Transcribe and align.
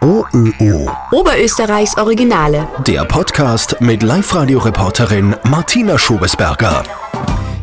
OÖO. 0.00 0.90
Oberösterreichs 1.12 1.96
Originale. 1.96 2.66
Der 2.86 3.04
Podcast 3.04 3.76
mit 3.80 4.02
Live-Radio-Reporterin 4.02 5.36
Martina 5.44 5.98
Schobesberger. 5.98 6.82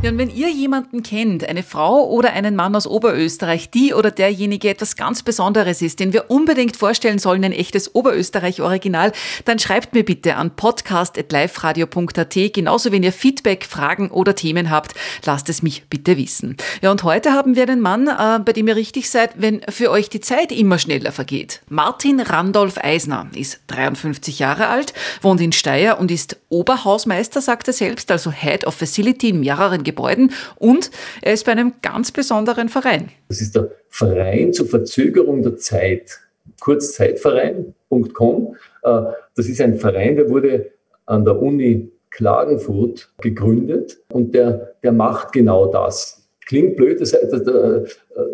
Ja, 0.01 0.11
und 0.11 0.17
wenn 0.17 0.33
ihr 0.33 0.49
jemanden 0.49 1.03
kennt, 1.03 1.43
eine 1.43 1.61
Frau 1.61 2.07
oder 2.07 2.31
einen 2.31 2.55
Mann 2.55 2.73
aus 2.73 2.87
Oberösterreich, 2.87 3.69
die 3.69 3.93
oder 3.93 4.11
derjenige 4.11 4.69
etwas 4.69 4.95
ganz 4.95 5.23
Besonderes 5.23 5.81
ist, 5.81 5.99
den 5.99 6.13
wir 6.13 6.31
unbedingt 6.31 6.77
vorstellen 6.77 7.19
sollen, 7.19 7.43
ein 7.43 7.51
echtes 7.51 7.93
Oberösterreich-Original, 7.95 9.11
dann 9.43 9.59
schreibt 9.59 9.93
mir 9.93 10.05
bitte 10.05 10.37
an 10.37 10.55
podcast.liferadio.at. 10.55 12.53
Genauso, 12.53 12.93
wenn 12.93 13.03
ihr 13.03 13.11
Feedback, 13.11 13.65
Fragen 13.65 14.09
oder 14.09 14.35
Themen 14.35 14.69
habt, 14.69 14.93
lasst 15.25 15.49
es 15.49 15.63
mich 15.63 15.83
bitte 15.89 16.15
wissen. 16.15 16.55
Ja, 16.81 16.91
und 16.91 17.03
heute 17.03 17.33
haben 17.33 17.57
wir 17.57 17.63
einen 17.63 17.81
Mann, 17.81 18.07
äh, 18.07 18.39
bei 18.39 18.53
dem 18.53 18.69
ihr 18.69 18.77
richtig 18.77 19.09
seid, 19.09 19.31
wenn 19.35 19.59
für 19.67 19.91
euch 19.91 20.07
die 20.07 20.21
Zeit 20.21 20.53
immer 20.53 20.79
schneller 20.79 21.11
vergeht. 21.11 21.59
Martin 21.67 22.21
Randolph 22.21 22.77
Eisner 22.77 23.27
ist 23.35 23.59
53 23.67 24.39
Jahre 24.39 24.67
alt, 24.67 24.93
wohnt 25.21 25.41
in 25.41 25.51
Steyr 25.51 25.99
und 25.99 26.09
ist 26.09 26.37
Oberhausmeister, 26.47 27.41
sagt 27.41 27.67
er 27.67 27.73
selbst, 27.73 28.09
also 28.11 28.31
Head 28.31 28.65
of 28.65 28.75
Facility 28.75 29.31
in 29.31 29.41
mehreren 29.41 29.83
Gebäuden 29.89 30.31
und 30.57 30.91
er 31.21 31.33
ist 31.33 31.45
bei 31.45 31.51
einem 31.51 31.73
ganz 31.81 32.11
besonderen 32.11 32.69
Verein. 32.69 33.09
Das 33.27 33.41
ist 33.41 33.55
der 33.55 33.71
Verein 33.89 34.53
zur 34.53 34.67
Verzögerung 34.67 35.41
der 35.43 35.57
Zeit, 35.57 36.19
kurzzeitverein.com. 36.59 38.55
Äh, 38.83 39.01
das 39.35 39.47
ist 39.47 39.61
ein 39.61 39.77
Verein, 39.77 40.15
der 40.15 40.29
wurde 40.29 40.71
an 41.05 41.25
der 41.25 41.41
Uni 41.41 41.91
Klagenfurt 42.11 43.11
gegründet 43.21 43.99
und 44.11 44.33
der, 44.33 44.75
der 44.83 44.91
macht 44.91 45.31
genau 45.31 45.71
das. 45.71 46.27
Klingt 46.45 46.75
blöd, 46.75 46.99
das, 46.99 47.11
das, 47.11 47.43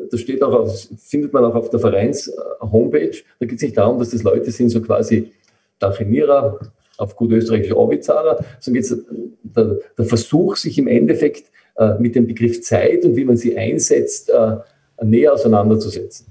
das 0.09 0.19
steht 0.21 0.41
auch 0.41 0.53
auf, 0.53 0.87
findet 0.97 1.33
man 1.33 1.43
auch 1.43 1.55
auf 1.55 1.69
der 1.69 1.79
Vereins-Homepage. 1.81 3.17
Da 3.39 3.45
geht 3.45 3.57
es 3.57 3.63
nicht 3.63 3.77
darum, 3.77 3.99
dass 3.99 4.11
das 4.11 4.23
Leute 4.23 4.51
sind, 4.51 4.69
so 4.69 4.81
quasi 4.81 5.33
Dachinierer, 5.79 6.59
auf 6.97 7.15
gut 7.15 7.31
österreichisch 7.31 7.73
Orbitzaler, 7.73 8.43
sondern 8.59 8.83
jetzt 8.83 8.95
der, 9.43 9.79
der, 9.97 10.05
Versuch, 10.05 10.55
sich 10.55 10.77
im 10.77 10.87
Endeffekt 10.87 11.51
äh, 11.77 11.95
mit 11.99 12.15
dem 12.15 12.27
Begriff 12.27 12.61
Zeit 12.61 13.05
und 13.05 13.15
wie 13.15 13.25
man 13.25 13.37
sie 13.37 13.57
einsetzt, 13.57 14.29
äh, 14.29 14.57
näher 15.03 15.33
auseinanderzusetzen. 15.33 16.27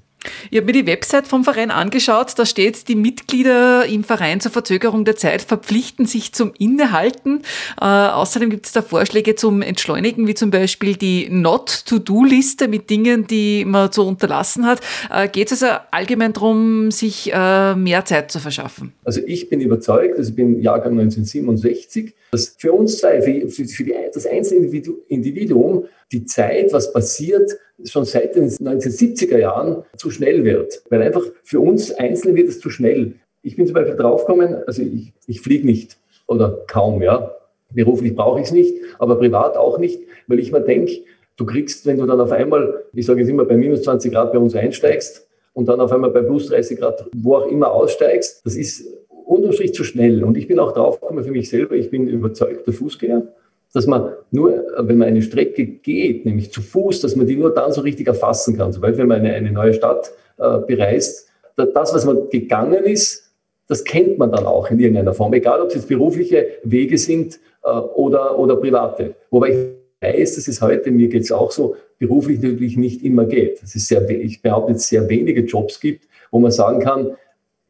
Ich 0.50 0.58
habe 0.58 0.66
mir 0.66 0.72
die 0.72 0.86
Website 0.86 1.26
vom 1.26 1.44
Verein 1.44 1.70
angeschaut. 1.70 2.32
Da 2.36 2.46
steht, 2.46 2.88
die 2.88 2.94
Mitglieder 2.94 3.86
im 3.86 4.04
Verein 4.04 4.40
zur 4.40 4.52
Verzögerung 4.52 5.04
der 5.04 5.16
Zeit 5.16 5.42
verpflichten 5.42 6.06
sich 6.06 6.32
zum 6.32 6.52
Innehalten. 6.58 7.42
Äh, 7.80 7.84
außerdem 7.84 8.50
gibt 8.50 8.66
es 8.66 8.72
da 8.72 8.82
Vorschläge 8.82 9.34
zum 9.34 9.62
Entschleunigen, 9.62 10.26
wie 10.26 10.34
zum 10.34 10.50
Beispiel 10.50 10.96
die 10.96 11.28
Not-to-Do-Liste 11.30 12.68
mit 12.68 12.90
Dingen, 12.90 13.26
die 13.26 13.64
man 13.64 13.92
zu 13.92 14.06
unterlassen 14.06 14.66
hat. 14.66 14.80
Äh, 15.12 15.28
Geht 15.28 15.52
es 15.52 15.62
also 15.62 15.76
allgemein 15.90 16.32
darum, 16.32 16.90
sich 16.90 17.32
äh, 17.32 17.74
mehr 17.74 18.04
Zeit 18.04 18.30
zu 18.30 18.38
verschaffen? 18.38 18.92
Also 19.04 19.20
ich 19.26 19.48
bin 19.48 19.60
überzeugt, 19.60 20.18
also 20.18 20.30
ich 20.30 20.36
bin 20.36 20.60
Jahrgang 20.60 20.92
1967, 20.92 22.14
dass 22.30 22.54
für 22.58 22.72
uns 22.72 22.98
zwei, 22.98 23.22
für, 23.22 23.48
für, 23.48 23.64
für 23.64 23.84
die, 23.84 23.94
das 24.12 24.26
einzelne 24.26 24.66
Individuum, 25.08 25.84
die 26.12 26.24
Zeit, 26.24 26.72
was 26.72 26.92
passiert, 26.92 27.50
schon 27.82 28.04
seit 28.04 28.36
den 28.36 28.48
1970er 28.48 29.38
Jahren 29.38 29.84
zu 29.96 30.10
schnell 30.10 30.44
wird. 30.44 30.82
Weil 30.90 31.02
einfach 31.02 31.24
für 31.42 31.60
uns 31.60 31.92
Einzelne 31.92 32.36
wird 32.36 32.48
es 32.48 32.60
zu 32.60 32.70
schnell. 32.70 33.14
Ich 33.42 33.56
bin 33.56 33.66
zum 33.66 33.74
Beispiel 33.74 33.96
draufgekommen, 33.96 34.62
also 34.66 34.82
ich, 34.82 35.12
ich 35.26 35.40
fliege 35.40 35.66
nicht 35.66 35.98
oder 36.26 36.62
kaum, 36.66 37.02
ja. 37.02 37.34
Beruflich 37.70 38.14
brauche 38.14 38.40
ich 38.40 38.46
es 38.46 38.52
nicht, 38.52 38.74
aber 38.98 39.16
privat 39.16 39.56
auch 39.56 39.78
nicht, 39.78 40.00
weil 40.28 40.38
ich 40.38 40.52
mir 40.52 40.60
denke, 40.60 41.00
du 41.36 41.44
kriegst, 41.44 41.86
wenn 41.86 41.98
du 41.98 42.06
dann 42.06 42.20
auf 42.20 42.30
einmal, 42.30 42.84
ich 42.92 43.04
sage 43.04 43.20
jetzt 43.20 43.28
immer, 43.28 43.44
bei 43.44 43.56
minus 43.56 43.82
20 43.82 44.12
Grad 44.12 44.32
bei 44.32 44.38
uns 44.38 44.54
einsteigst 44.54 45.26
und 45.54 45.68
dann 45.68 45.80
auf 45.80 45.90
einmal 45.90 46.10
bei 46.10 46.22
plus 46.22 46.46
30 46.46 46.78
Grad, 46.78 47.04
wo 47.16 47.36
auch 47.36 47.46
immer 47.46 47.72
aussteigst, 47.72 48.42
das 48.44 48.54
ist 48.54 48.86
unterm 49.26 49.52
Strich 49.52 49.74
zu 49.74 49.84
schnell. 49.84 50.22
Und 50.22 50.36
ich 50.36 50.46
bin 50.46 50.58
auch 50.58 50.72
draufgekommen 50.72 51.24
für 51.24 51.32
mich 51.32 51.48
selber, 51.48 51.74
ich 51.74 51.90
bin 51.90 52.06
überzeugter 52.06 52.72
Fußgänger 52.72 53.26
dass 53.72 53.86
man 53.86 54.12
nur, 54.30 54.64
wenn 54.78 54.98
man 54.98 55.08
eine 55.08 55.22
Strecke 55.22 55.66
geht, 55.66 56.24
nämlich 56.24 56.52
zu 56.52 56.62
Fuß, 56.62 57.00
dass 57.00 57.16
man 57.16 57.26
die 57.26 57.36
nur 57.36 57.52
dann 57.52 57.72
so 57.72 57.80
richtig 57.80 58.06
erfassen 58.06 58.56
kann. 58.56 58.72
Sobald 58.72 58.96
wenn 58.98 59.08
man 59.08 59.20
eine, 59.20 59.34
eine 59.34 59.50
neue 59.50 59.74
Stadt 59.74 60.12
äh, 60.38 60.58
bereist, 60.58 61.28
das, 61.56 61.94
was 61.94 62.04
man 62.04 62.28
gegangen 62.30 62.84
ist, 62.84 63.32
das 63.66 63.84
kennt 63.84 64.18
man 64.18 64.30
dann 64.30 64.46
auch 64.46 64.70
in 64.70 64.78
irgendeiner 64.78 65.14
Form, 65.14 65.32
egal 65.32 65.60
ob 65.60 65.68
es 65.68 65.74
jetzt 65.74 65.88
berufliche 65.88 66.46
Wege 66.64 66.98
sind 66.98 67.38
äh, 67.62 67.68
oder, 67.68 68.38
oder 68.38 68.56
private. 68.56 69.14
Wobei 69.30 69.48
ich 69.48 69.56
weiß, 70.00 70.36
dass 70.36 70.48
es 70.48 70.60
heute, 70.60 70.90
mir 70.90 71.08
geht 71.08 71.22
es 71.22 71.32
auch 71.32 71.50
so, 71.50 71.76
beruflich 71.98 72.40
natürlich 72.40 72.76
nicht 72.76 73.02
immer 73.04 73.24
geht. 73.24 73.62
Es 73.62 73.74
ist 73.74 73.88
sehr, 73.88 74.08
ich 74.10 74.42
behaupte, 74.42 74.72
es 74.74 74.88
sehr 74.88 75.08
wenige 75.08 75.42
Jobs 75.42 75.80
gibt, 75.80 76.06
wo 76.30 76.38
man 76.38 76.50
sagen 76.50 76.80
kann, 76.80 77.16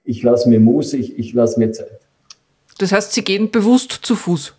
ich 0.03 0.23
lasse 0.23 0.49
mir 0.49 0.61
Muße, 0.61 0.97
ich, 0.97 1.19
ich 1.19 1.33
lasse 1.33 1.59
mir 1.59 1.73
Zeit. 1.73 2.01
Das 2.79 2.93
heißt, 2.93 3.13
Sie 3.13 3.23
gehen 3.23 3.51
bewusst 3.51 3.93
zu 3.93 4.17
Fuß? 4.17 4.55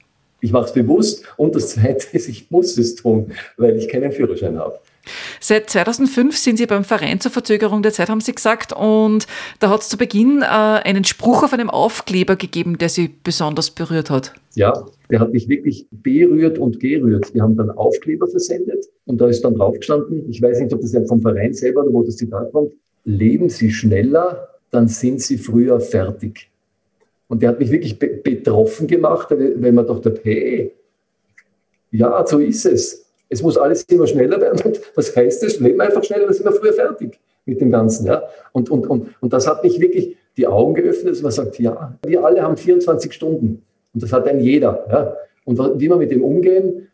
Ich 0.46 0.52
mache 0.52 0.66
es 0.66 0.74
bewusst 0.74 1.24
und 1.38 1.56
das 1.56 1.70
Zweite 1.70 2.06
ist, 2.12 2.30
ich 2.30 2.52
muss 2.52 2.78
es 2.78 2.94
tun, 2.94 3.32
weil 3.58 3.78
ich 3.78 3.88
keinen 3.88 4.12
Führerschein 4.12 4.60
habe. 4.60 4.78
Seit 5.40 5.72
2005 5.72 6.38
sind 6.38 6.58
Sie 6.58 6.68
beim 6.68 6.84
Verein 6.84 7.20
zur 7.20 7.32
Verzögerung 7.32 7.82
der 7.82 7.94
Zeit, 7.94 8.10
haben 8.10 8.22
Sie 8.22 8.36
gesagt. 8.36 8.72
Und 8.72 9.26
da 9.60 9.72
hat 9.72 9.82
es 9.82 9.90
zu 9.90 9.98
Beginn 9.98 10.44
äh, 10.44 10.46
einen 10.46 11.04
Spruch 11.04 11.42
auf 11.42 11.52
einem 11.52 11.72
Aufkleber 11.72 12.36
gegeben, 12.36 12.78
der 12.78 12.90
Sie 12.90 13.10
besonders 13.24 13.72
berührt 13.72 14.12
hat. 14.12 14.34
Ja, 14.54 14.86
der 15.10 15.20
hat 15.20 15.34
mich 15.34 15.50
wirklich 15.50 15.88
berührt 15.90 16.60
und 16.60 16.80
gerührt. 16.80 17.34
Wir 17.34 17.42
haben 17.42 17.58
dann 17.58 17.72
Aufkleber 17.72 18.28
versendet 18.28 18.86
und 19.06 19.20
da 19.20 19.28
ist 19.28 19.44
dann 19.44 19.56
draufgestanden, 19.56 20.30
ich 20.30 20.44
weiß 20.44 20.60
nicht, 20.60 20.72
ob 20.76 20.82
das 20.82 20.94
ja 20.94 21.04
vom 21.08 21.22
Verein 21.22 21.56
selber 21.56 21.82
oder 21.82 21.92
wo 21.92 22.04
das 22.04 22.18
Zitat 22.18 22.52
kommt, 22.52 22.72
leben 23.04 23.50
Sie 23.50 23.72
schneller, 23.72 24.48
dann 24.70 24.88
sind 24.88 25.22
Sie 25.22 25.40
früher 25.40 25.80
fertig. 25.80 26.52
Und 27.28 27.42
der 27.42 27.50
hat 27.50 27.60
mich 27.60 27.72
wirklich 27.72 27.98
be 27.98 28.08
betroffen 28.08 28.88
gemacht, 28.88 29.30
weil 29.32 29.72
man 29.72 29.88
dachte, 29.88 30.20
hey, 30.24 30.72
ja, 31.92 32.26
so 32.26 32.40
ist 32.40 32.66
es. 32.66 33.06
Es 33.30 33.42
muss 33.42 33.58
alles 33.58 33.84
immer 33.84 34.06
schneller 34.06 34.40
werden. 34.40 34.62
Und 34.66 34.80
was 34.96 35.16
heißt 35.16 35.44
das? 35.44 35.60
Leben 35.60 35.82
einfach 35.82 36.04
schneller, 36.04 36.26
dann 36.26 36.34
sind 36.34 36.46
wir 36.46 36.52
früher 36.52 36.74
fertig 36.74 37.20
mit 37.46 37.62
dem 37.62 37.72
Ganzen. 37.72 38.06
Ja? 38.06 38.24
Und, 38.52 38.70
und, 38.70 38.88
und, 38.88 39.10
und 39.20 39.34
das 39.34 39.48
hat 39.48 39.64
mich 39.64 39.80
wirklich 39.80 40.18
die 40.38 40.48
Augen 40.48 40.74
geöffnet, 40.74 41.14
dass 41.14 41.22
man 41.22 41.32
sagt, 41.32 41.60
ja, 41.60 41.98
wir 42.06 42.24
alle 42.24 42.42
haben 42.42 42.58
24 42.58 43.14
Stunden. 43.14 43.64
Und 43.94 44.04
das 44.04 44.12
hat 44.12 44.28
ein 44.28 44.40
jeder. 44.40 44.86
Ja? 44.90 45.16
Und 45.46 45.80
wie 45.80 45.90
wir 45.90 45.96
mit 45.96 46.12
dem 46.12 46.24
umgehen, 46.24 46.88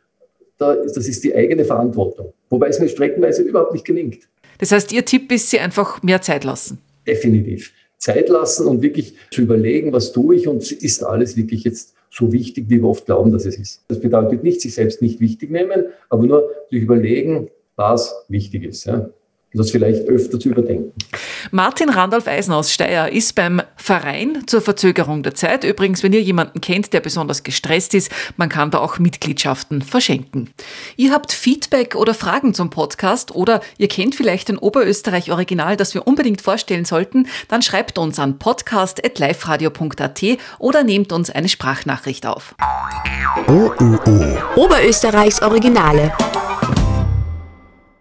da, 0.57 0.75
das 0.75 0.97
ist 0.97 1.23
die 1.23 1.33
eigene 1.33 1.65
Verantwortung. 1.65 2.33
Wobei 2.49 2.67
es 2.67 2.79
mir 2.79 2.87
streckenweise 2.87 3.41
überhaupt 3.41 3.73
nicht 3.73 3.85
gelingt. 3.85 4.29
Das 4.59 4.71
heißt, 4.71 4.91
Ihr 4.91 5.03
Tipp 5.05 5.31
ist, 5.31 5.49
Sie 5.49 5.59
einfach 5.59 6.03
mehr 6.03 6.21
Zeit 6.21 6.43
lassen. 6.43 6.77
Definitiv. 7.07 7.71
Zeit 8.01 8.29
lassen 8.29 8.67
und 8.67 8.81
wirklich 8.81 9.15
zu 9.31 9.41
überlegen, 9.41 9.93
was 9.93 10.11
tue 10.11 10.35
ich 10.35 10.47
und 10.47 10.71
ist 10.71 11.03
alles 11.03 11.37
wirklich 11.37 11.63
jetzt 11.63 11.93
so 12.09 12.33
wichtig, 12.33 12.65
wie 12.67 12.81
wir 12.81 12.89
oft 12.89 13.05
glauben, 13.05 13.31
dass 13.31 13.45
es 13.45 13.57
ist. 13.57 13.83
Das 13.87 14.01
bedeutet 14.01 14.43
nicht, 14.43 14.59
sich 14.59 14.73
selbst 14.73 15.01
nicht 15.01 15.19
wichtig 15.19 15.51
nehmen, 15.51 15.85
aber 16.09 16.25
nur 16.25 16.49
sich 16.69 16.81
überlegen, 16.81 17.49
was 17.75 18.13
wichtig 18.27 18.63
ist. 18.63 18.85
Ja 18.85 19.11
das 19.53 19.71
vielleicht 19.71 20.07
öfter 20.07 20.39
zu 20.39 20.49
überdenken. 20.49 20.93
Martin 21.51 21.89
Randolph 21.89 22.27
Eisen 22.27 22.53
aus 22.53 22.71
Steyr 22.71 23.11
ist 23.11 23.35
beim 23.35 23.61
Verein 23.75 24.43
zur 24.47 24.61
Verzögerung 24.61 25.23
der 25.23 25.35
Zeit. 25.35 25.63
Übrigens, 25.63 26.03
wenn 26.03 26.13
ihr 26.13 26.21
jemanden 26.21 26.61
kennt, 26.61 26.93
der 26.93 27.01
besonders 27.01 27.43
gestresst 27.43 27.93
ist, 27.93 28.11
man 28.37 28.47
kann 28.47 28.71
da 28.71 28.79
auch 28.79 28.99
Mitgliedschaften 28.99 29.81
verschenken. 29.81 30.49
Ihr 30.95 31.11
habt 31.11 31.33
Feedback 31.33 31.95
oder 31.95 32.13
Fragen 32.13 32.53
zum 32.53 32.69
Podcast 32.69 33.35
oder 33.35 33.59
ihr 33.77 33.87
kennt 33.87 34.15
vielleicht 34.15 34.49
ein 34.49 34.57
Oberösterreich 34.57 35.31
Original, 35.31 35.75
das 35.75 35.93
wir 35.93 36.07
unbedingt 36.07 36.41
vorstellen 36.41 36.85
sollten, 36.85 37.27
dann 37.49 37.61
schreibt 37.61 37.97
uns 37.97 38.19
an 38.19 38.39
podcast.liferadio.at 38.39 40.21
oder 40.59 40.83
nehmt 40.83 41.11
uns 41.11 41.29
eine 41.29 41.49
Sprachnachricht 41.49 42.25
auf. 42.25 42.55
OÖO. 43.47 44.37
Oberösterreichs 44.55 45.41
Originale. 45.41 46.13